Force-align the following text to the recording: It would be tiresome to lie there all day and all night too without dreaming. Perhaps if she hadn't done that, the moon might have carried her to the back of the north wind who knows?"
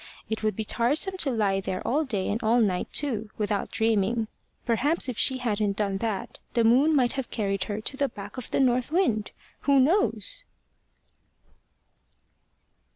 It 0.31 0.41
would 0.41 0.55
be 0.55 0.63
tiresome 0.63 1.15
to 1.17 1.29
lie 1.29 1.61
there 1.61 1.87
all 1.87 2.03
day 2.03 2.27
and 2.27 2.41
all 2.41 2.59
night 2.59 2.91
too 2.91 3.29
without 3.37 3.69
dreaming. 3.69 4.29
Perhaps 4.65 5.07
if 5.07 5.15
she 5.15 5.37
hadn't 5.37 5.77
done 5.77 5.97
that, 5.99 6.39
the 6.55 6.63
moon 6.63 6.95
might 6.95 7.13
have 7.13 7.29
carried 7.29 7.65
her 7.65 7.79
to 7.81 7.97
the 7.97 8.09
back 8.09 8.35
of 8.35 8.49
the 8.49 8.59
north 8.59 8.91
wind 8.91 9.29
who 9.65 9.79
knows?" 9.79 10.43